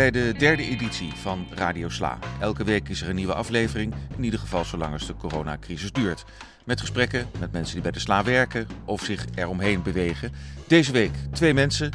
[0.00, 2.18] Bij de derde editie van Radio Sla.
[2.38, 6.24] Elke week is er een nieuwe aflevering, in ieder geval zolang de coronacrisis duurt.
[6.64, 10.32] Met gesprekken met mensen die bij de Sla werken of zich eromheen bewegen.
[10.66, 11.90] Deze week twee mensen,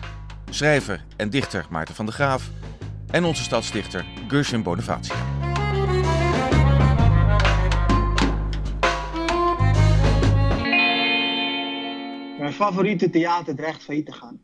[0.49, 2.49] schrijver en dichter Maarten van der Graaf
[3.12, 5.16] en onze stadsdichter Gershwin Bonavacia.
[12.40, 14.40] Mijn favoriete theater dreigt failliet te gaan.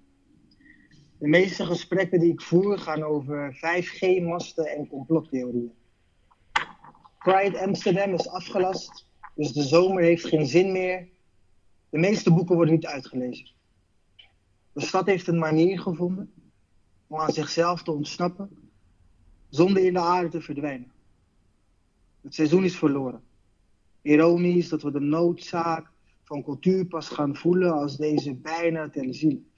[1.22, 5.74] De meeste gesprekken die ik voer gaan over 5G-masten en complottheorieën.
[7.20, 11.08] Pride Amsterdam is afgelast, dus de zomer heeft geen zin meer.
[11.90, 13.52] De meeste boeken worden niet uitgelezen.
[14.74, 16.34] De stad heeft een manier gevonden
[17.08, 18.72] om aan zichzelf te ontsnappen,
[19.50, 20.92] zonder in de aarde te verdwijnen.
[22.22, 23.24] Het seizoen is verloren.
[24.02, 25.92] Ironisch dat we de noodzaak
[26.24, 29.50] van cultuur pas gaan voelen als deze bijna ten ziele.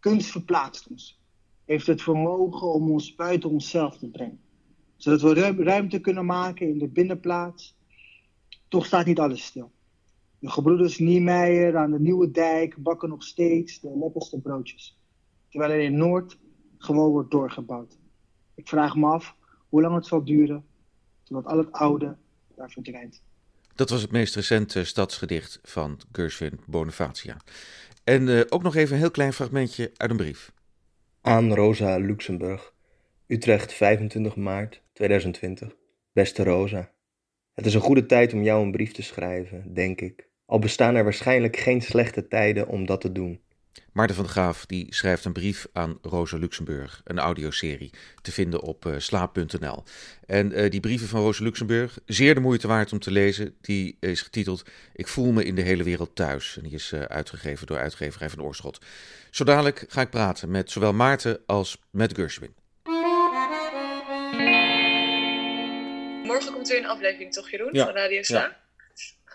[0.00, 1.20] Kunst verplaatst ons,
[1.64, 4.40] heeft het vermogen om ons buiten onszelf te brengen,
[4.96, 7.76] zodat we ruimte kunnen maken in de binnenplaats.
[8.68, 9.72] Toch staat niet alles stil.
[10.38, 14.98] De gebroeders Niemeyer aan de Nieuwe Dijk bakken nog steeds de lekkerste broodjes,
[15.48, 16.38] terwijl er in Noord
[16.78, 17.98] gewoon wordt doorgebouwd.
[18.54, 19.36] Ik vraag me af
[19.68, 20.64] hoe lang het zal duren
[21.22, 22.16] totdat al het oude
[22.56, 23.22] daar verdwijnt.
[23.78, 27.36] Dat was het meest recente stadsgedicht van Gershwin Bonavacia.
[28.04, 30.52] En uh, ook nog even een heel klein fragmentje uit een brief.
[31.20, 32.72] Aan Rosa Luxemburg,
[33.26, 35.76] Utrecht, 25 maart 2020.
[36.12, 36.92] Beste Rosa,
[37.54, 40.28] het is een goede tijd om jou een brief te schrijven, denk ik.
[40.46, 43.40] Al bestaan er waarschijnlijk geen slechte tijden om dat te doen.
[43.92, 47.90] Maarten van der Graaf die schrijft een brief aan Rosa Luxemburg, een audioserie
[48.22, 49.82] te vinden op uh, slaap.nl.
[50.26, 53.96] En uh, die brieven van Rosa Luxemburg, zeer de moeite waard om te lezen, die
[54.00, 54.62] is getiteld
[54.94, 56.56] Ik voel me in de hele wereld thuis.
[56.56, 58.84] En die is uh, uitgegeven door uitgeverij van Oorschot.
[59.30, 62.54] Zo dadelijk ga ik praten met zowel Maarten als met Gershwin.
[66.24, 67.84] Morgen komt weer een aflevering, toch Jeroen, ja.
[67.84, 68.40] van Radio Sla?
[68.40, 68.67] Ja.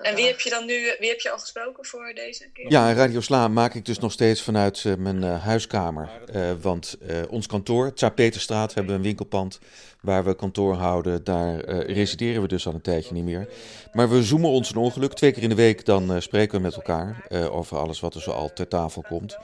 [0.01, 2.71] En wie heb je dan nu, wie heb je al gesproken voor deze keer?
[2.71, 6.09] Ja, Radio Sla maak ik dus nog steeds vanuit uh, mijn uh, huiskamer.
[6.35, 6.97] Uh, want
[7.29, 9.59] ons kantoor, Tsaar Peterstraat, hebben we een winkelpand
[10.01, 11.23] waar we kantoor houden.
[11.23, 13.47] Daar resideren we dus al een tijdje niet meer.
[13.91, 15.13] Maar we zoomen ons een ongeluk.
[15.13, 18.31] Twee keer in de week dan spreken we met elkaar over alles wat er zo
[18.31, 19.37] al ter tafel komt.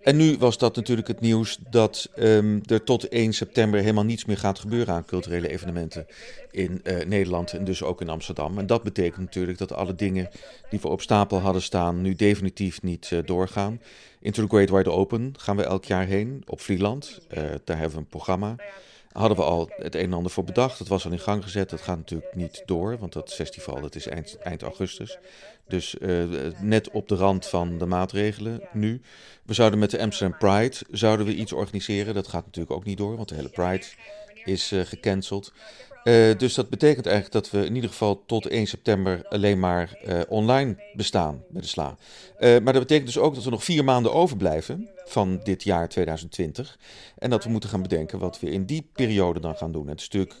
[0.00, 4.24] En nu was dat natuurlijk het nieuws dat um, er tot 1 september helemaal niets
[4.24, 6.06] meer gaat gebeuren aan culturele evenementen
[6.50, 8.58] in uh, Nederland en dus ook in Amsterdam.
[8.58, 10.28] En dat betekent natuurlijk dat alle dingen
[10.70, 13.80] die we op stapel hadden staan nu definitief niet uh, doorgaan.
[14.20, 17.20] Into the Great Wide Open gaan we elk jaar heen op Vlieland.
[17.30, 18.56] Uh, daar hebben we een programma.
[19.16, 20.78] Hadden we al het een en ander voor bedacht.
[20.78, 21.70] Dat was al in gang gezet.
[21.70, 25.18] Dat gaat natuurlijk niet door, want dat festival dat is eind, eind augustus.
[25.68, 26.24] Dus uh,
[26.60, 29.00] net op de rand van de maatregelen nu.
[29.42, 32.14] We zouden met de Amsterdam Pride zouden we iets organiseren.
[32.14, 33.86] Dat gaat natuurlijk ook niet door, want de hele Pride
[34.44, 35.52] is uh, gecanceld.
[36.06, 39.98] Uh, dus dat betekent eigenlijk dat we in ieder geval tot 1 september alleen maar
[40.06, 41.96] uh, online bestaan met de SLA.
[42.38, 45.88] Uh, maar dat betekent dus ook dat we nog vier maanden overblijven van dit jaar
[45.88, 46.78] 2020.
[47.18, 49.88] En dat we moeten gaan bedenken wat we in die periode dan gaan doen.
[49.88, 50.40] Het is natuurlijk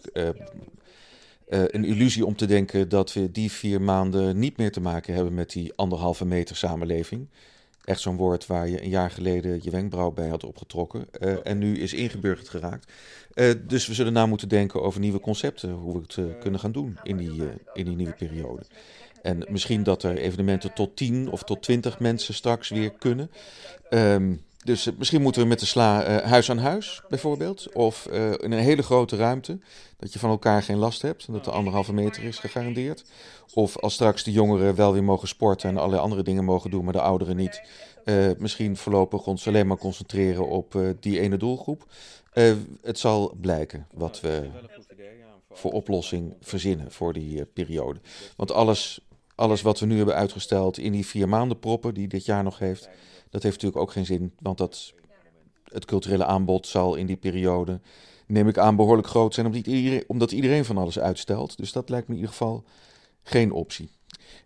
[1.48, 5.34] een illusie om te denken dat we die vier maanden niet meer te maken hebben
[5.34, 7.28] met die anderhalve meter samenleving.
[7.86, 11.06] Echt zo'n woord waar je een jaar geleden je wenkbrauw bij had opgetrokken.
[11.20, 12.92] Uh, en nu is ingeburgerd geraakt.
[13.34, 15.70] Uh, dus we zullen na moeten denken over nieuwe concepten.
[15.70, 17.42] Hoe we het uh, kunnen gaan doen in die,
[17.72, 18.62] in die nieuwe periode.
[19.22, 23.30] En misschien dat er evenementen tot 10 of tot 20 mensen straks weer kunnen.
[23.90, 27.72] Um, dus misschien moeten we met de sla huis aan huis bijvoorbeeld.
[27.72, 28.06] Of
[28.40, 29.58] in een hele grote ruimte.
[29.96, 31.26] Dat je van elkaar geen last hebt.
[31.26, 33.04] En dat de anderhalve meter is gegarandeerd.
[33.54, 36.84] Of als straks de jongeren wel weer mogen sporten en allerlei andere dingen mogen doen,
[36.84, 37.62] maar de ouderen niet.
[38.38, 41.86] Misschien voorlopig ons alleen maar concentreren op die ene doelgroep.
[42.82, 44.48] Het zal blijken wat we
[45.52, 48.00] voor oplossing verzinnen voor die periode.
[48.36, 49.00] Want alles,
[49.34, 52.58] alles wat we nu hebben uitgesteld in die vier maanden proppen die dit jaar nog
[52.58, 52.88] heeft,
[53.36, 54.32] dat heeft natuurlijk ook geen zin.
[54.38, 54.92] Want dat,
[55.64, 57.80] het culturele aanbod zal in die periode,
[58.26, 61.56] neem ik aan, behoorlijk groot zijn, omdat iedereen, omdat iedereen van alles uitstelt.
[61.56, 62.64] Dus dat lijkt me in ieder geval
[63.22, 63.90] geen optie.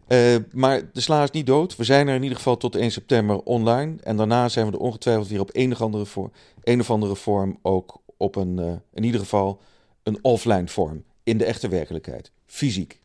[0.08, 1.76] Uh, maar de sla is niet dood.
[1.76, 3.96] We zijn er in ieder geval tot 1 september online.
[4.02, 6.30] En daarna zijn we er ongetwijfeld weer op een of andere, voor,
[6.62, 9.60] een of andere vorm ook op een, uh, in ieder geval
[10.02, 11.04] een offline vorm.
[11.22, 12.32] In de echte werkelijkheid.
[12.46, 12.99] Fysiek.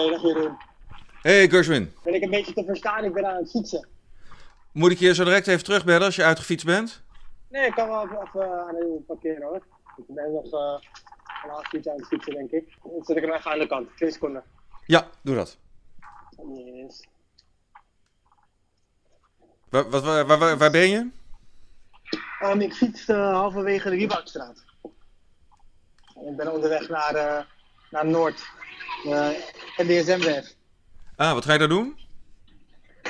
[0.00, 0.56] Hey, dag Jeroen.
[1.22, 1.94] Hey Gershwin.
[2.02, 3.04] Ben ik een beetje te verstaan?
[3.04, 3.88] Ik ben aan het fietsen.
[4.72, 7.02] Moet ik je zo direct even terugbellen als je uitgefietst bent?
[7.48, 9.62] Nee, ik kan wel even, even aan de parkeren hoor.
[9.96, 10.88] Ik ben nog uh,
[11.44, 12.76] een half uurtje aan het fietsen, denk ik.
[12.82, 13.96] Dan zet ik hem even aan de kant.
[13.96, 14.42] Twee seconden.
[14.86, 15.56] Ja, doe dat.
[16.54, 17.06] Yes.
[19.68, 21.08] Waar, wat, waar, waar, waar ben je?
[22.42, 24.64] Um, ik fiets uh, halverwege de Rieboudstraat.
[26.26, 27.40] Ik ben onderweg naar, uh,
[27.90, 28.52] naar Noord,
[29.04, 29.28] uh,
[29.76, 30.54] NDSM-weg.
[31.16, 31.98] Ah, wat ga je daar doen?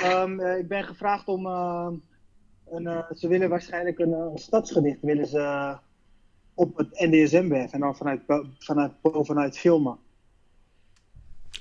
[0.05, 1.45] Um, ik ben gevraagd om.
[1.45, 5.77] een, ze willen waarschijnlijk een, een stadsgedicht willen ze,
[6.53, 8.21] op het NDSM-weg en dan vanuit,
[8.59, 9.97] vanuit bovenuit filmen.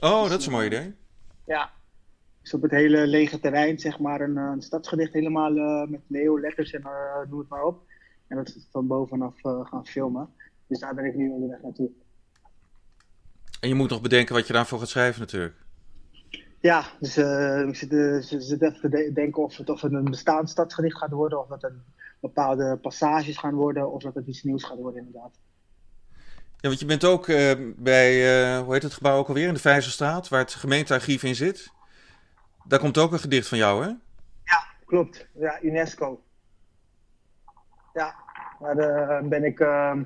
[0.00, 0.94] Oh, dat is een mooi idee.
[1.46, 1.70] Ja,
[2.42, 6.72] dus op het hele lege terrein, zeg maar, een, een stadsgedicht helemaal uh, met Leo-letters
[6.72, 7.82] en uh, noem het maar op.
[8.26, 10.28] En dat is van bovenaf uh, gaan filmen.
[10.66, 11.90] Dus daar ben ik nu onderweg naartoe.
[13.60, 15.54] En je moet nog bedenken wat je daarvoor gaat schrijven natuurlijk.
[16.60, 17.16] Ja, dus
[17.68, 17.90] ik zit,
[18.44, 21.62] zit even te denken of het, of het een bestaand stadsgedicht gaat worden, of dat
[21.62, 21.72] het
[22.20, 25.38] bepaalde passages gaan worden, of dat het iets nieuws gaat worden inderdaad.
[26.60, 27.26] Ja, want je bent ook
[27.76, 31.72] bij, hoe heet het gebouw ook alweer, in de Vijzerstraat, waar het gemeentearchief in zit.
[32.64, 33.88] Daar komt ook een gedicht van jou, hè?
[34.44, 35.26] Ja, klopt.
[35.38, 36.22] Ja, UNESCO.
[37.94, 38.14] Ja,
[38.60, 39.96] daar uh, ben, ik, uh,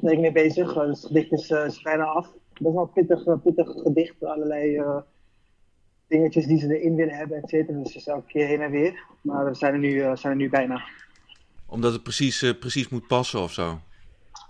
[0.00, 0.76] ben ik mee bezig.
[0.76, 2.28] Uh, het gedicht is, is, bijna af.
[2.60, 4.24] Best wel een pittig, pittig gedicht.
[4.24, 4.82] Allerlei
[6.06, 7.78] dingetjes die ze erin willen hebben, et cetera.
[7.78, 9.04] Dus het is elke keer heen en weer.
[9.20, 10.82] Maar we zijn er nu, zijn er nu bijna.
[11.66, 13.80] Omdat het precies, precies moet passen of zo?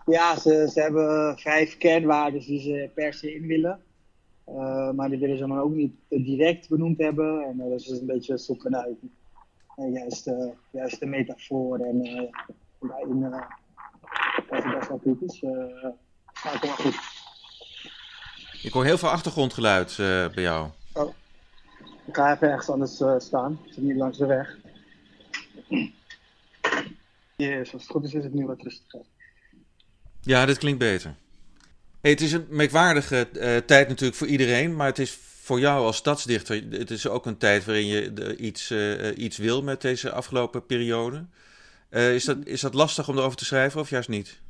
[0.06, 3.80] Ja, ze, ze hebben vijf kernwaarden die ze per se in willen.
[4.48, 7.42] Uh, maar die willen ze dan ook niet direct benoemd hebben.
[7.44, 8.88] En uh, dat is dus een beetje zoeken naar
[9.76, 11.78] uh, de metafoor.
[11.78, 12.02] En
[12.80, 13.34] daarin
[14.50, 15.40] was het best wel kritisch.
[15.40, 16.94] maar het wel goed.
[18.62, 19.94] Ik hoor heel veel achtergrondgeluid
[20.34, 20.68] bij jou.
[20.92, 21.14] Oh.
[22.06, 23.58] Ik ga even ergens anders staan.
[23.64, 24.56] Ik zit niet langs de weg.
[27.36, 29.00] Yes, als het goed is, is het nu wat rustiger.
[30.20, 31.14] Ja, dit klinkt beter.
[32.00, 35.84] Hey, het is een merkwaardige uh, tijd natuurlijk voor iedereen, maar het is voor jou
[35.84, 40.10] als stadsdichter, het is ook een tijd waarin je iets, uh, iets wil met deze
[40.10, 41.24] afgelopen periode.
[41.90, 44.40] Uh, is, dat, is dat lastig om erover te schrijven of juist niet?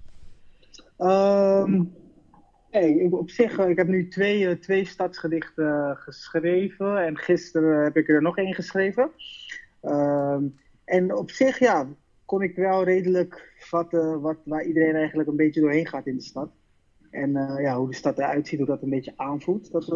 [0.99, 1.95] Um,
[2.71, 8.23] hey, op zich, ik heb nu twee, twee stadsgedichten geschreven en gisteren heb ik er
[8.23, 9.11] nog één geschreven.
[9.83, 11.89] Um, en op zich, ja,
[12.25, 16.23] kon ik wel redelijk vatten wat, waar iedereen eigenlijk een beetje doorheen gaat in de
[16.23, 16.51] stad.
[17.11, 19.95] En ja, hoe de stad eruit ziet, hoe dat een beetje aanvoelt, dat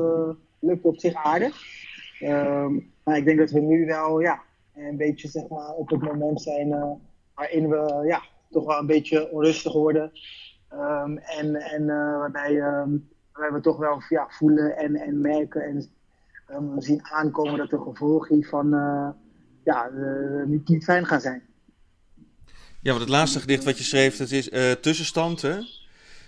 [0.59, 1.63] lukt op zich aardig.
[2.23, 4.43] Um, maar ik denk dat we nu wel ja,
[4.75, 7.01] een beetje zeg maar, op het moment zijn
[7.35, 10.13] waarin we ja, toch wel een beetje onrustig worden.
[10.73, 15.91] Um, en en waarbij, um, waarbij we toch wel ja, voelen en, en merken en
[16.83, 18.69] zien aankomen dat de gevolgen hiervan
[19.65, 19.91] ja,
[20.47, 21.43] niet, niet fijn gaan zijn.
[22.81, 24.49] Ja, want het laatste gedicht wat je schreef, dat is
[24.81, 25.59] Tussenstand, hè?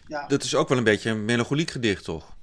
[0.09, 0.27] Ja.
[0.27, 2.37] Dat is ook wel een beetje een melancholiek gedicht, toch?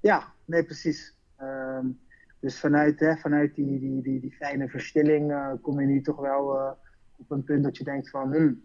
[0.00, 1.14] Ja, nee, precies.
[1.40, 1.98] Um,
[2.40, 6.16] dus vanuit, hè, vanuit die, die, die, die fijne verstilling uh, kom je nu toch
[6.16, 6.70] wel uh,
[7.16, 8.32] op een punt dat je denkt van...
[8.32, 8.64] Hmm,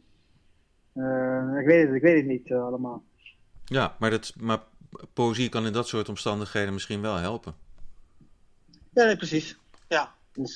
[0.94, 3.04] uh, ik weet het, ik weet het niet allemaal.
[3.66, 4.60] Ja, maar, dat, maar
[5.14, 7.54] poëzie kan in dat soort omstandigheden misschien wel helpen.
[8.94, 9.60] Ja, nee, precies.
[9.88, 10.56] Ja, dus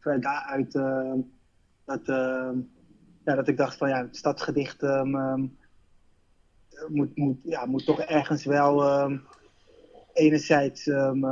[0.00, 0.72] vanuit daaruit
[1.84, 2.06] dat,
[3.24, 4.82] ja, dat ik dacht van ja, het stadsgedicht...
[4.82, 5.56] Um,
[6.88, 9.22] moet, moet, ja, moet toch ergens wel um,
[10.12, 11.24] enerzijds um,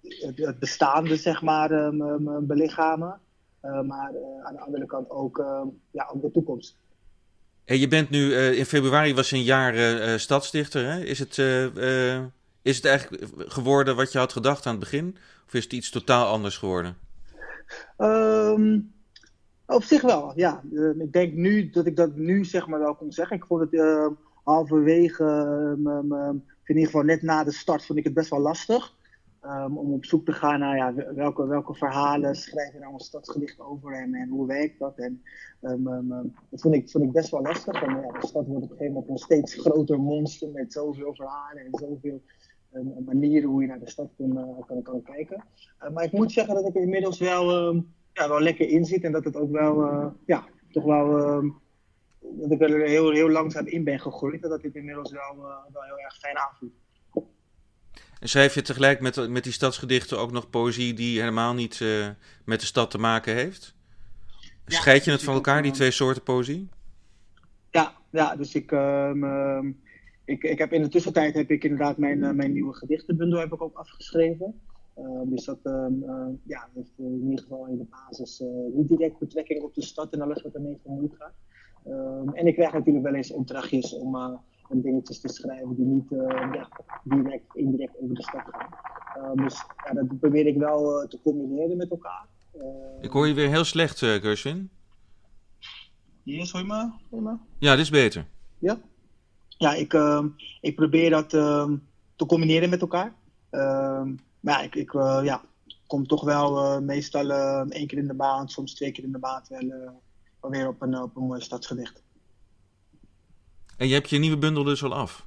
[0.00, 1.94] het, het, bestaande zeg maar,
[2.42, 3.27] belichamen, uh,
[3.60, 5.44] maar uh, aan de andere kant ook,
[5.90, 6.76] ja, ook de toekomst.
[7.64, 10.92] Hey, je bent nu, uh, in februari was je een jaar stadsdichter.
[10.92, 11.00] Hè?
[11.00, 11.38] Is, het,
[12.62, 15.16] is het eigenlijk geworden wat je had gedacht aan het begin?
[15.46, 16.96] Of is het iets totaal anders geworden?
[17.98, 18.92] Um,
[19.66, 20.62] op zich wel, ja.
[20.72, 23.36] Uh, ik denk nu dat ik dat nu zeg maar wel kon zeggen.
[23.36, 24.06] Ik vond het uh,
[24.44, 26.12] halverwege, um,
[26.64, 28.94] in ieder geval net na de start, vond ik het best wel lastig.
[29.44, 33.00] Um, om op zoek te gaan naar ja, welke, welke verhalen schrijf je nou een
[33.00, 34.98] stadsgedicht over en, en hoe werkt dat.
[34.98, 35.22] En,
[36.50, 37.82] dat vond ik, vond best wel lastig.
[37.82, 41.14] En ja, de stad wordt op een gegeven moment een steeds groter monster met zoveel
[41.14, 42.22] verhalen en zoveel
[43.04, 44.08] manieren hoe je naar de stad
[44.66, 45.44] kan, kan kijken.
[45.82, 47.74] Uh, maar ik moet zeggen dat ik inmiddels wel
[48.12, 49.04] ja, wel lekker in zit.
[49.04, 51.08] En dat het ook wel, uh, ja, toch wel,
[52.20, 54.42] dat ik er heel, heel langzaam in ben gegroeid.
[54.42, 55.36] En dat dit inmiddels wel,
[55.72, 56.72] wel heel erg fijn aanvoelt.
[58.20, 61.84] En schrijf je tegelijk met, met die stadsgedichten ook nog poëzie die helemaal niet
[62.44, 63.74] met de stad te maken heeft?
[64.66, 66.68] Scheid je het van elkaar, die twee soorten poëzie?
[67.70, 69.80] Ja, ja dus ik, um,
[70.24, 73.62] ik, ik heb in de tussentijd heb ik inderdaad mijn, mijn nieuwe gedichtenbundel heb ik
[73.62, 74.60] ook afgeschreven.
[74.98, 78.88] Ehm, dus dat ehm, ehm, ja, heeft in ieder geval in de basis eh, niet
[78.88, 81.34] direct betrekking op de stad en alles wat ermee gemoeid gaat.
[82.32, 84.16] en ik krijg natuurlijk wel eens opdrachtjes om,
[84.68, 86.68] uh, om dingetjes te schrijven die niet ja,
[87.04, 89.36] direct, indirect over de stad gaan.
[89.36, 92.26] dus ja, dat probeer ik wel te combineren met elkaar.
[93.00, 94.70] ik hoor je weer heel slecht, uh, Gershwin.
[96.22, 96.90] Yes, hoor je me?
[97.10, 97.36] Hoor je me?
[97.58, 98.26] Ja, dit is beter.
[98.58, 98.80] Ja?
[99.48, 100.28] Ja, ik, ehm,
[100.60, 101.76] ik probeer dat ehm,
[102.16, 103.14] te combineren met elkaar.
[103.50, 105.42] Ehm, maar ja, ik, ik ja,
[105.86, 107.30] kom toch wel meestal
[107.70, 109.68] één keer in de maand, soms twee keer in de maand wel,
[110.40, 112.02] wel weer op een, op een mooi stadsgedicht.
[113.78, 115.26] En je hebt je nieuwe bundel dus al af?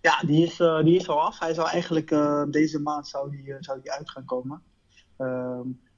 [0.00, 1.38] Ja, die is, uh, die is al af.
[1.38, 4.62] Hij zou eigenlijk uh, deze maand zou die, zou die uit gaan komen.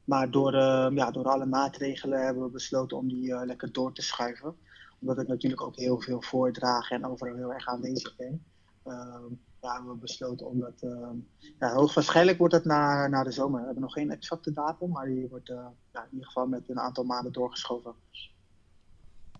[0.04, 0.54] Maar door,
[0.94, 4.56] ja, door alle maatregelen hebben we besloten om die lekker door te schuiven.
[5.00, 8.44] Omdat ik natuurlijk ook heel veel voordraag en overal heel erg aanwezig ben.
[8.86, 9.24] Uh,
[9.60, 10.82] ja, hebben we besloten om dat.
[10.82, 11.16] Ehm,
[11.58, 13.58] ja, hoogstwaarschijnlijk wordt het na, na de zomer.
[13.60, 16.68] We hebben nog geen exacte datum, maar die wordt eh, ja, in ieder geval met
[16.68, 17.94] een aantal maanden doorgeschoven.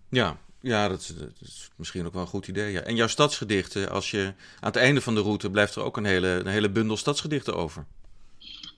[0.09, 2.71] Ja, ja, dat is, misschien ook wel een goed idee.
[2.71, 2.81] Ja.
[2.81, 6.05] En jouw stadsgedichten, als je aan het einde van de route blijft er ook een
[6.05, 7.85] hele, een hele bundel stadsgedichten over.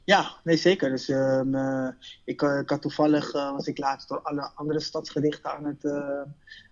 [0.10, 0.89] Ja, nee zeker.
[0.89, 1.88] Dus, um, uh,
[2.24, 5.86] ik, ik, had toevallig, uh, was ik laatst door alle andere stadsgedichten aan het,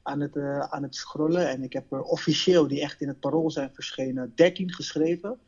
[0.03, 0.37] aan het,
[0.69, 1.49] aan het scrollen.
[1.49, 5.39] En ik heb er officieel, die echt in het parool zijn verschenen, 13 geschreven.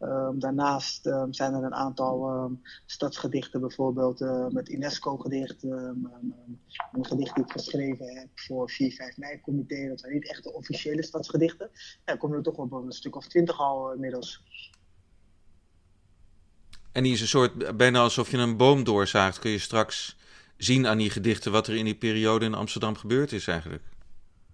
[0.00, 2.50] Um, daarnaast um, zijn er een aantal
[2.86, 4.20] stadsgedichten, bijvoorbeeld
[4.52, 5.62] met UNESCO-gedicht.
[5.62, 6.08] een
[7.00, 8.74] gedicht die ik geschreven heb voor 4-5
[9.16, 9.88] mei-comité.
[9.88, 11.70] Dat zijn niet echt de officiële stadsgedichten.
[12.04, 14.42] Ja, ik kom er toch op een stuk of twintig al inmiddels.
[16.94, 20.16] En die is een soort, bijna alsof je een boom doorzaagt, kun je straks
[20.56, 23.82] zien aan die gedichten wat er in die periode in Amsterdam gebeurd is eigenlijk.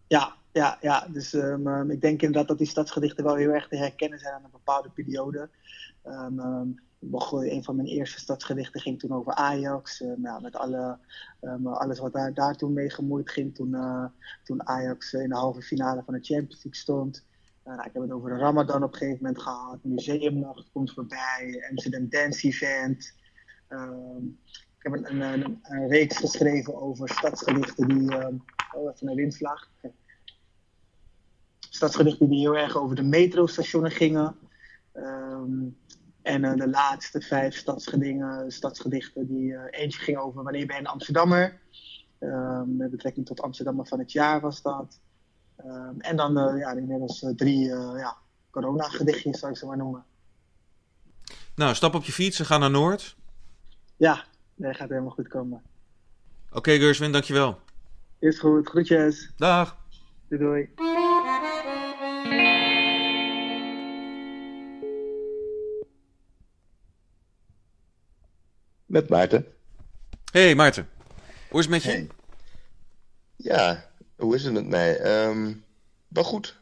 [0.06, 1.06] Ja, ja, ja.
[1.08, 4.44] Dus um, ik denk inderdaad dat die stadsgedichten wel heel erg te herkennen zijn aan
[4.44, 5.48] een bepaalde periode.
[6.04, 6.80] Um, um,
[7.30, 10.02] een van mijn eerste stadsgedichten ging toen over Ajax.
[10.16, 10.98] nou, met alle,
[11.64, 13.54] alles wat daar, daar toen mee gemoeid ging.
[13.54, 14.04] Toen, uh,
[14.44, 17.24] toen Ajax in de halve finale van de Champions League stond.
[17.66, 19.78] Uh, ik heb het over de Ramadan op een gegeven moment gehad.
[19.82, 21.66] Museumnacht komt voorbij.
[21.70, 23.14] Amsterdam Dance Event.
[23.68, 24.16] Uh,
[24.78, 28.12] ik heb een, een, een, reeks geschreven over stadsgedichten die.
[28.12, 28.26] Uh,
[28.74, 29.70] oh, even een windvlaag.
[31.58, 34.36] Stadsgedichten die heel erg over de metrostationen gingen.
[34.94, 35.76] Um,
[36.22, 40.82] en uh, de laatste vijf stadsgedichten, stadsgedichten die uh, eentje ging over wanneer ben je
[40.82, 41.60] een Amsterdammer.
[42.18, 45.00] Um, met betrekking tot Amsterdammer van het jaar was dat.
[45.64, 48.16] Ehm, en dan uh, ja, inmiddels uh, drie uh, ja,
[48.50, 50.04] corona-gedichtjes, zou ik ze maar noemen.
[51.54, 53.16] Nou, stap op je fiets en ga naar Noord.
[53.96, 54.24] Ja,
[54.54, 55.62] dat gaat helemaal goed komen.
[56.48, 57.60] Oké, okay, Gerswin, dankjewel.
[58.18, 59.32] Is goed, groetjes.
[59.36, 59.76] Dag.
[60.28, 60.68] Doei doei.
[68.86, 69.46] Met Maarten.
[70.32, 70.88] Hey Maarten,
[71.50, 71.90] hoe is het met je?
[71.90, 72.08] Hey.
[73.36, 73.89] Ja,
[74.20, 75.24] hoe is het met mij?
[75.26, 75.64] Um,
[76.08, 76.58] wel goed.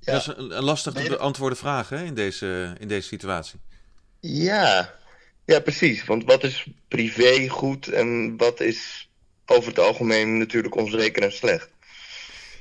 [0.00, 0.12] Ja.
[0.12, 3.60] Dat is een, een lastig te beantwoorden vraag hè, in, deze, in deze situatie.
[4.20, 4.94] Ja.
[5.44, 6.04] ja, precies.
[6.04, 9.08] Want wat is privé goed en wat is
[9.46, 11.68] over het algemeen natuurlijk onzeker en slecht?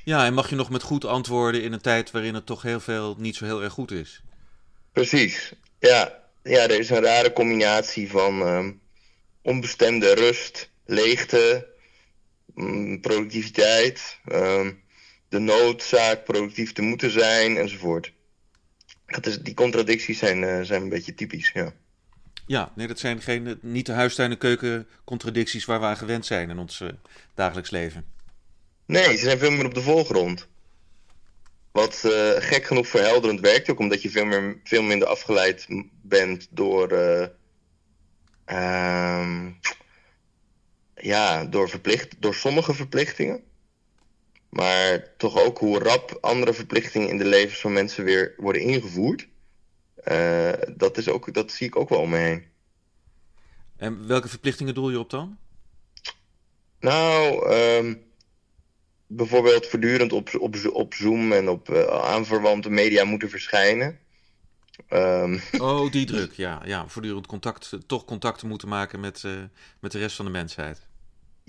[0.03, 2.79] Ja, en mag je nog met goed antwoorden in een tijd waarin het toch heel
[2.79, 4.21] veel niet zo heel erg goed is?
[4.91, 5.53] Precies.
[5.79, 8.81] Ja, ja er is een rare combinatie van um,
[9.41, 11.67] onbestemde rust, leegte,
[13.01, 14.71] productiviteit, ehm,
[15.29, 18.13] de noodzaak productief te moeten zijn enzovoort.
[19.05, 21.73] Dat is, die contradicties zijn, uh, zijn een beetje typisch, ja.
[22.45, 26.25] Ja, nee, dat zijn geen, niet de huistuin- en keuken contradicties waar we aan gewend
[26.25, 26.89] zijn in ons uh,
[27.35, 28.05] dagelijks leven.
[28.85, 30.47] Nee, ze zijn veel meer op de voorgrond.
[31.71, 35.67] Wat uh, gek genoeg verhelderend werkt, ook omdat je veel, meer, veel minder afgeleid
[36.01, 36.91] bent door
[38.45, 39.51] ehm,
[41.01, 43.43] ja, door, verplicht, door sommige verplichtingen.
[44.49, 49.27] Maar toch ook hoe rap andere verplichtingen in de levens van mensen weer worden ingevoerd.
[50.11, 52.45] Uh, dat, is ook, dat zie ik ook wel om me heen.
[53.77, 55.37] En welke verplichtingen doel je op dan?
[56.79, 58.01] Nou, um,
[59.07, 63.99] bijvoorbeeld voortdurend op, op, op Zoom en op uh, aanverwante media moeten verschijnen.
[64.89, 65.41] Um.
[65.59, 66.61] Oh, die druk, ja.
[66.65, 66.87] ja.
[66.87, 69.31] Voortdurend contact, toch contacten moeten maken met, uh,
[69.79, 70.86] met de rest van de mensheid.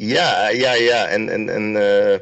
[0.01, 1.07] Ja, ja, ja.
[1.07, 2.17] En, en, en, uh,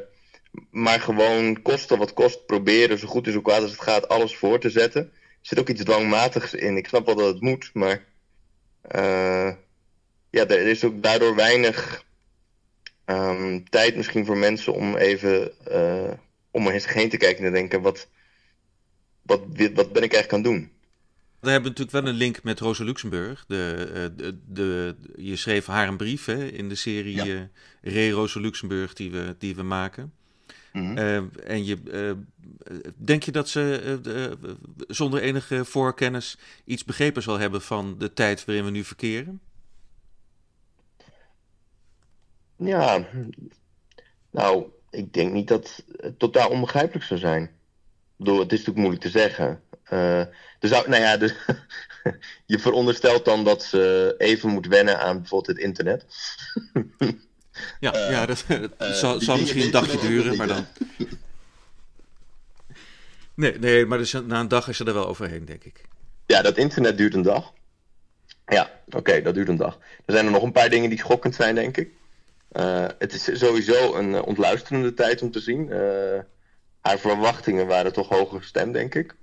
[0.71, 4.35] maar gewoon kosten wat kost proberen, zo goed is zo kwaad als het gaat, alles
[4.35, 5.01] voor te zetten.
[5.01, 6.77] Er zit ook iets dwangmatigs in.
[6.77, 8.03] Ik snap wel dat het moet, maar
[8.95, 9.53] uh,
[10.29, 12.03] ja, er is ook daardoor weinig
[13.05, 16.11] um, tijd misschien voor mensen om even uh,
[16.51, 18.07] om er heen te kijken en te denken, wat,
[19.21, 19.41] wat,
[19.73, 20.76] wat ben ik eigenlijk aan het doen?
[21.39, 23.45] We hebben natuurlijk wel een link met Rosa Luxemburg.
[23.47, 27.25] De, eh, de, de, je schreef haar een brief hè, in de serie ja.
[27.25, 27.41] uh,
[27.81, 30.13] Re Rosa Luxemburg die we, die we maken.
[30.73, 30.97] Mhm.
[31.45, 31.77] en je,
[32.95, 33.99] denk je dat ze
[34.87, 39.41] zonder enige voorkennis iets begrepen zal hebben van de tijd waarin we nu verkeren?
[42.57, 43.07] Ja,
[44.31, 47.43] nou, ik denk niet dat het totaal onbegrijpelijk zou zijn.
[47.43, 47.49] Ik
[48.15, 49.61] bedoel, het is natuurlijk moeilijk te zeggen.
[49.93, 50.21] Uh,
[50.59, 51.33] dus, nou ja, dus,
[52.45, 56.05] je veronderstelt dan dat ze even moet wennen aan bijvoorbeeld het internet.
[57.79, 60.65] ja, uh, ja, dat, uh, zal, zal misschien een dagje duren, maar dan.
[63.33, 65.81] Nee, nee maar dus, na een dag is ze er wel overheen, denk ik.
[66.25, 67.53] Ja, dat internet duurt een dag.
[68.45, 69.77] Ja, oké, dat duurt een dag.
[70.05, 71.89] Er zijn er nog een paar dingen die schokkend zijn, denk ik.
[72.51, 75.67] Uh, het is sowieso een uh, ontluisterende tijd om te zien.
[75.67, 76.19] Uh,
[76.81, 79.15] haar verwachtingen waren toch hoger gestemd, denk ik.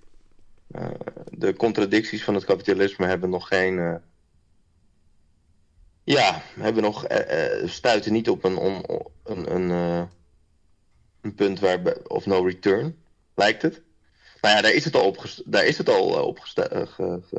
[1.30, 4.00] De contradicties van het kapitalisme hebben nog geen.
[6.04, 7.06] ja, hebben nog,
[7.64, 8.84] stuiten niet op een,
[9.24, 9.70] een, een,
[11.20, 11.96] een punt waar.
[12.06, 12.96] of no return,
[13.34, 13.82] lijkt het.
[14.40, 16.36] Nou ja, daar is het al, op, daar is het al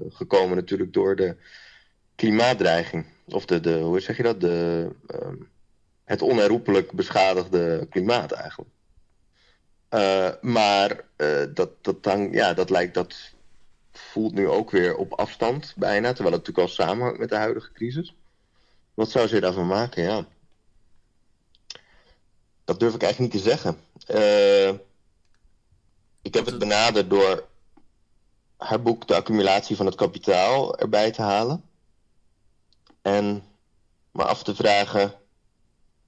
[0.10, 1.36] gekomen, natuurlijk, door de
[2.16, 3.06] klimaatdreiging.
[3.26, 4.42] Of de, de hoe zeg je dat?
[4.42, 4.90] De.
[5.08, 5.54] Um,
[6.06, 8.70] het onherroepelijk beschadigde klimaat eigenlijk.
[9.96, 13.34] Uh, maar uh, dat, dat, dan, ja, dat lijkt dat
[13.92, 17.72] voelt nu ook weer op afstand bijna, terwijl het natuurlijk al samenhangt met de huidige
[17.72, 18.16] crisis.
[18.94, 20.04] Wat zou ze daarvan maken?
[20.04, 20.26] Ja.
[22.64, 23.78] Dat durf ik eigenlijk niet te zeggen.
[24.10, 24.80] Uh,
[26.22, 27.48] ik heb het benaderd door
[28.58, 31.64] haar boek De accumulatie van het kapitaal erbij te halen.
[33.02, 33.44] En
[34.12, 35.14] me af te vragen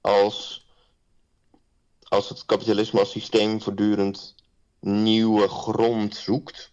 [0.00, 0.67] als,
[2.08, 4.34] als het kapitalisme als systeem voortdurend
[4.80, 6.72] nieuwe grond zoekt,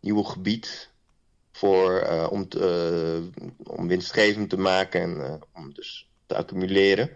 [0.00, 0.90] nieuw gebied
[1.52, 7.10] voor, uh, om, te, uh, om winstgevend te maken en uh, om dus te accumuleren.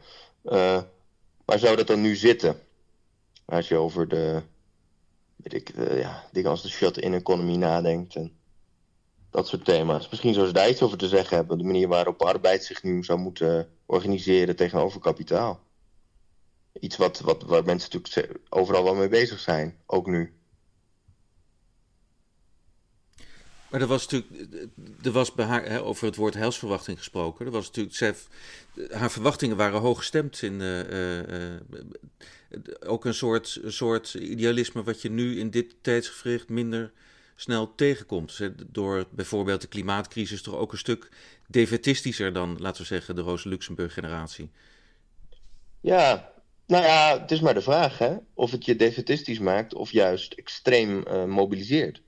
[1.44, 2.60] waar zou dat dan nu zitten?
[3.44, 4.42] Als je over de,
[5.36, 8.36] weet ik, ja, dingen als de shut-in economy nadenkt en
[9.30, 10.08] dat soort thema's.
[10.08, 11.58] Misschien zou ze daar iets over te zeggen hebben.
[11.58, 15.60] De manier waarop arbeid zich nu zou moeten organiseren tegenover kapitaal.
[16.80, 20.34] Iets wat, wat, waar mensen natuurlijk overal wel mee bezig zijn, ook nu.
[23.70, 24.58] Maar er was natuurlijk,
[25.02, 27.46] er was bij haar hè, over het woord heilsverwachting gesproken.
[27.46, 28.14] Er was natuurlijk, zij,
[28.90, 31.60] haar verwachtingen waren hoog gestemd in uh, uh,
[32.86, 36.92] ook een soort, soort idealisme wat je nu in dit tijdsgevricht minder
[37.34, 38.50] snel tegenkomt.
[38.66, 41.08] Door bijvoorbeeld de klimaatcrisis toch ook een stuk
[41.46, 44.50] defetistischer dan, laten we zeggen, de Rosa Luxemburg generatie.
[45.80, 46.32] Ja,
[46.66, 48.16] nou ja, het is maar de vraag hè?
[48.34, 52.02] of het je defetistisch maakt of juist extreem uh, mobiliseert.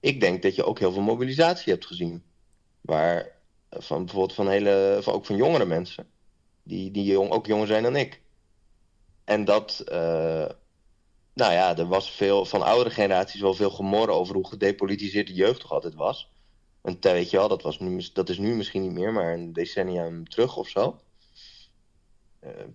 [0.00, 2.22] Ik denk dat je ook heel veel mobilisatie hebt gezien.
[2.80, 3.16] Waar
[3.68, 6.06] eh, van bijvoorbeeld van hele, van, ook van jongere mensen,
[6.62, 8.22] die, die jong, ook jonger zijn dan ik.
[9.24, 10.48] En dat, uh,
[11.34, 15.34] nou ja, er was veel van oudere generaties wel veel gemor over hoe gedepolitiseerd de
[15.34, 16.30] jeugd toch altijd was.
[16.82, 19.52] En weet je wel, dat, was nu, dat is nu misschien niet meer, maar een
[19.52, 21.00] decennium terug of zo.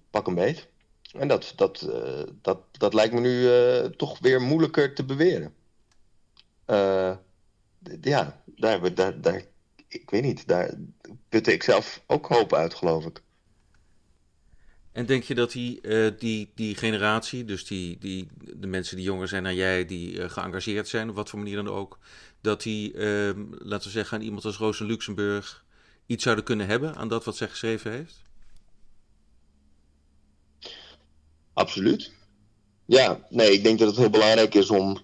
[0.10, 0.71] Pak een beet.
[1.12, 5.54] En dat, dat, uh, dat, dat lijkt me nu uh, toch weer moeilijker te beweren.
[6.68, 7.16] Uh,
[8.02, 9.44] ja, daar, daar, daar,
[9.88, 10.74] ik weet niet, daar
[11.30, 13.22] putte ik zelf ook hoop uit, geloof ik.
[14.92, 15.82] En denk je dat die,
[16.18, 20.88] die, die generatie, dus die, die, de mensen die jonger zijn dan jij, die geëngageerd
[20.88, 22.00] zijn, op wat voor manier dan ook,
[22.42, 25.66] dat die, ehm, laten we zeggen, aan iemand als Roos Luxemburg
[26.06, 28.22] iets zouden kunnen hebben aan dat wat zij geschreven heeft?
[31.54, 32.12] Absoluut.
[32.86, 34.98] Ja, nee, ik denk dat het heel belangrijk is om.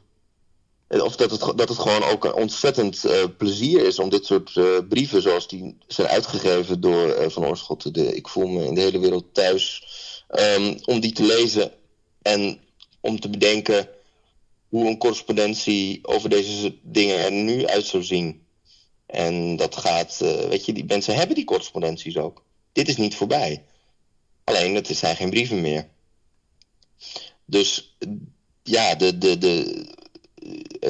[0.88, 4.56] Of dat het, dat het gewoon ook een ontzettend uh, plezier is om dit soort
[4.56, 8.74] uh, brieven, zoals die zijn uitgegeven door uh, Van Oorschot, de Ik voel me in
[8.74, 9.84] de hele wereld thuis,
[10.30, 11.72] um, om die te lezen
[12.22, 12.60] en
[13.00, 13.90] om te bedenken
[14.70, 18.46] hoe een correspondentie over deze dingen er nu uit zou zien.
[19.06, 20.18] En dat gaat,
[20.50, 22.44] weet je, die mensen hebben die correspondenties ook.
[22.72, 23.66] Dit is niet voorbij.
[24.44, 25.88] Alleen, het zijn geen brieven meer.
[27.50, 27.98] Dus
[28.64, 29.86] ja, de, de, de,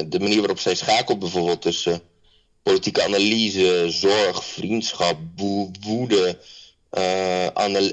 [0.08, 2.02] de manier waarop zij schakelt bijvoorbeeld tussen
[2.62, 5.18] politieke analyse, zorg, vriendschap,
[5.80, 6.38] woede,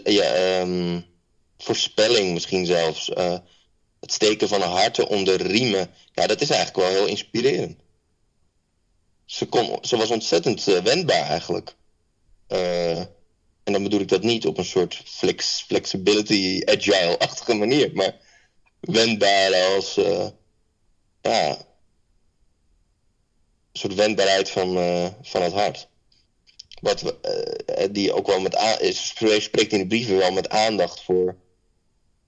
[0.03, 1.05] ja, um,
[1.57, 3.37] voorspelling misschien zelfs, uh,
[3.99, 7.77] het steken van harten onder riemen, ja, dat is eigenlijk wel heel inspirerend.
[9.25, 11.75] Ze, kon, ze was ontzettend uh, wendbaar eigenlijk.
[13.63, 18.23] en dan bedoel ik dat niet op een soort flex, flexibility, agile-achtige manier, maar
[18.85, 20.27] wendbaar als uh,
[21.21, 21.57] ja, een
[23.71, 25.87] soort wendbaarheid van, uh, van het hart.
[26.81, 31.35] Wat uh, die ook wel met is, spreekt in de brieven wel met aandacht voor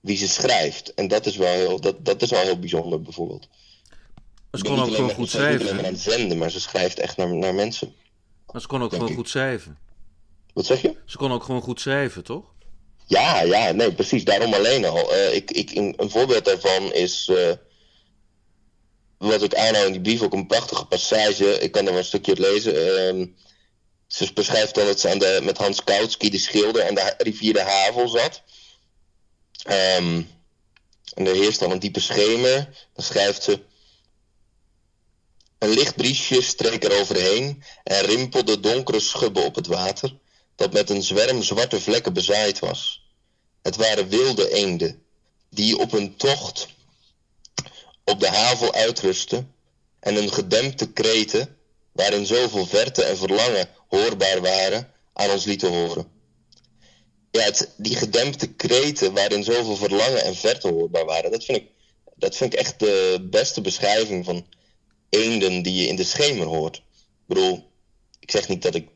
[0.00, 0.94] wie ze schrijft.
[0.94, 3.48] En dat is wel heel, dat, dat is wel heel bijzonder bijvoorbeeld.
[4.52, 5.66] Ze kon ook gewoon goed schrijven.
[5.66, 7.94] Ze maar aan het zenden, maar ze schrijft echt naar, naar mensen.
[8.52, 9.78] Maar ze kon ook gewoon goed schrijven.
[10.52, 10.96] Wat zeg je?
[11.04, 12.44] Ze kon ook gewoon goed schrijven, toch?
[13.08, 14.24] Ja, ja, nee, precies.
[14.24, 15.14] Daarom alleen al.
[15.14, 17.28] Uh, ik, ik, een voorbeeld daarvan is.
[17.28, 17.52] Uh,
[19.18, 21.60] wat ik aanhoud in die brief, ook een prachtige passage.
[21.60, 22.74] Ik kan er wel een stukje uit lezen.
[23.16, 23.26] Uh,
[24.06, 27.52] ze beschrijft dan dat ze aan de, met Hans Kautsky, de schilder, aan de rivier
[27.52, 28.42] de Havel zat.
[29.66, 30.30] Um,
[31.14, 32.88] en er heerst dan een diepe schemer.
[32.94, 33.60] Dan schrijft ze.
[35.58, 40.14] Een licht briesje streek er overheen en rimpelde donkere schubben op het water,
[40.58, 43.02] dat met een zwerm zwarte vlekken bezaaid was.
[43.62, 45.02] Het waren wilde eenden,
[45.50, 46.68] die op een tocht
[48.04, 49.54] op de havel uitrusten
[50.00, 51.56] en een gedempte kreten,
[51.92, 56.06] waarin zoveel verte en verlangen hoorbaar waren, aan ons lieten horen.
[57.30, 61.68] Ja, het, die gedempte kreten waarin zoveel verlangen en verte hoorbaar waren, dat vind ik,
[62.14, 64.46] dat vind ik echt de beste beschrijving van
[65.08, 66.76] eenden die je in de schemer hoort.
[66.76, 66.82] Ik
[67.26, 67.67] bedoel,
[68.28, 68.88] ik zeg niet dat ik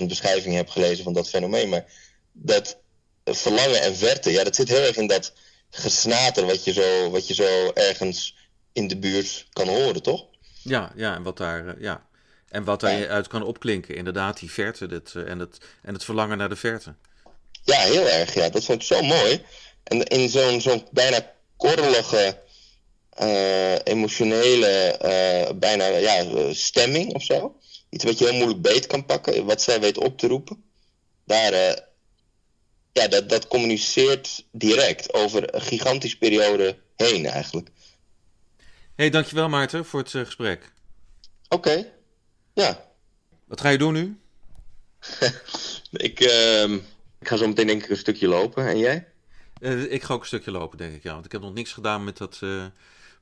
[0.00, 1.84] 20.000 beschrijvingen heb gelezen van dat fenomeen, maar
[2.32, 2.78] dat
[3.24, 5.32] verlangen en verte, ja, dat zit heel erg in dat
[5.70, 8.36] gesnater wat je zo, wat je zo ergens
[8.72, 10.26] in de buurt kan horen, toch?
[10.62, 12.06] Ja, ja, en wat daar, eh, ja.
[12.48, 16.38] En wat daaruit kan opklinken, inderdaad, die verte dit, eh, en, het, en het verlangen
[16.38, 16.94] naar de verte.
[17.64, 18.48] Ja, heel erg, ja.
[18.48, 19.42] Dat vond ik zo mooi.
[19.84, 22.38] En in zo'n zo'n bijna korrelige,
[23.22, 27.56] uh, emotionele, uh, bijna ja, stemming of zo.
[27.90, 30.64] Iets wat je heel moeilijk beet kan pakken, wat zij weet op te roepen.
[31.24, 31.76] Daar, uh,
[32.92, 37.70] ja, dat, dat communiceert direct over een gigantische periode heen eigenlijk
[38.98, 40.72] hey, dankjewel Maarten voor het uh, gesprek.
[41.48, 41.92] Oké,
[42.52, 42.84] ja.
[43.44, 44.18] Wat ga je doen nu?
[46.08, 46.72] ik, uh,
[47.18, 48.66] ik ga zo meteen denk ik een stukje lopen.
[48.66, 49.08] En jij?
[49.60, 51.12] Uh, ik ga ook een stukje lopen, denk ik, ja.
[51.12, 52.40] Want ik heb nog niks gedaan met, dat,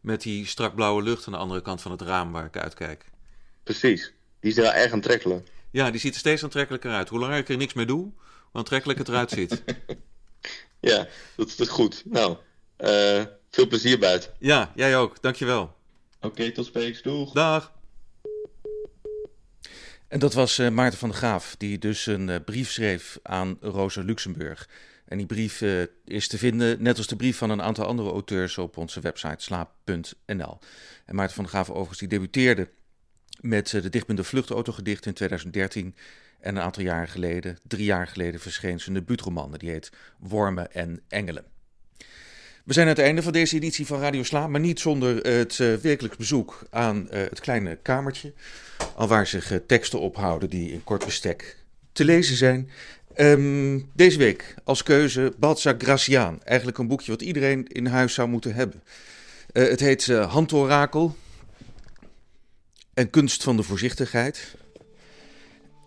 [0.01, 3.05] met die strak blauwe lucht aan de andere kant van het raam waar ik uitkijk.
[3.63, 4.13] Precies.
[4.47, 5.49] Die is wel erg aantrekkelijk.
[5.71, 7.09] Ja, die ziet er steeds aantrekkelijker uit.
[7.09, 8.13] Hoe langer ik er niks mee doe, hoe
[8.53, 9.63] aantrekkelijk het eruit ziet.
[10.91, 11.07] ja,
[11.37, 12.03] dat is goed.
[12.05, 12.37] Nou,
[12.79, 14.31] uh, veel plezier buiten.
[14.39, 15.23] Ja, jij ook.
[15.23, 15.63] Dankjewel.
[15.63, 17.03] Oké, okay, tot spreeks.
[17.03, 17.33] Doeg.
[17.33, 17.73] Dag.
[20.09, 23.59] En dat was uh, Maarten van der Graaf, die dus een uh, brief schreef aan
[23.61, 24.69] Rosa Luxemburg.
[25.07, 28.11] En die brief uh, is te vinden, net als de brief van een aantal andere
[28.11, 30.59] auteurs, op onze website slaap.nl.
[31.05, 32.69] En Maarten van der Graaf overigens, die debuteerde
[33.49, 35.95] met de dichtbundel Vluchtautogedicht in 2013.
[36.41, 39.55] En een aantal jaren geleden, drie jaar geleden, verscheen zijn debuutroman.
[39.57, 41.45] Die heet Wormen en Engelen.
[42.65, 45.59] We zijn aan het einde van deze editie van Radio Sla, maar niet zonder het
[45.59, 48.33] uh, werkelijks bezoek aan het kleine kamertje.
[48.95, 51.57] Alwaar zich teksten ophouden die in kort bestek
[51.93, 52.71] te lezen zijn.
[53.17, 56.43] Um, deze week als keuze Balza Graciaan.
[56.43, 58.83] Eigenlijk een boekje wat iedereen in huis zou moeten hebben.
[59.53, 61.17] het heet Handorakel
[62.97, 64.57] en Kunst van de Voorzichtigheid.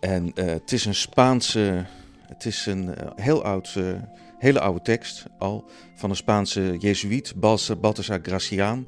[0.00, 1.84] En het is een Spaanse,
[2.26, 3.76] het is een heel oud
[4.38, 7.34] hele oude tekst al van een Spaanse jezuïet,
[7.80, 8.86] Balthasar Graciaan.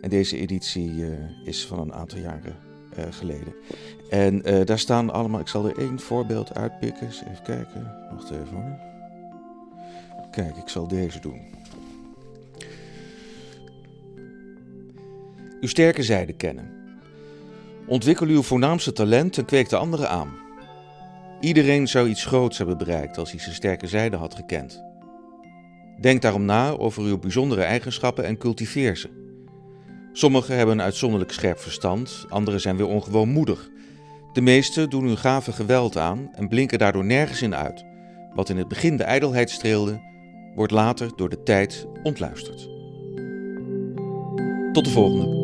[0.00, 1.04] En deze editie
[1.44, 2.56] is van een aantal jaren
[3.10, 3.54] geleden.
[4.10, 7.08] En daar staan allemaal, ik zal er één voorbeeld uitpikken.
[7.08, 7.94] Even kijken.
[8.10, 8.78] Wacht even hoor.
[10.30, 11.40] Kijk, ik zal deze doen.
[15.60, 16.80] Uw sterke zijde kennen.
[17.86, 20.40] Ontwikkel uw voornaamste talent en kweek de anderen aan.
[21.40, 24.82] Iedereen zou iets groots hebben bereikt als hij zijn sterke zijde had gekend.
[26.00, 29.08] Denk daarom na over uw bijzondere eigenschappen en cultiveer ze.
[30.12, 33.70] Sommigen hebben een uitzonderlijk scherp verstand, anderen zijn weer ongewoon moedig.
[34.32, 37.84] De meesten doen hun gave geweld aan en blinken daardoor nergens in uit.
[38.34, 40.00] Wat in het begin de ijdelheid streelde,
[40.54, 42.68] wordt later door de tijd ontluisterd.
[44.72, 45.41] Tot de volgende.